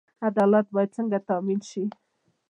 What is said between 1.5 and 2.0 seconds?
شي؟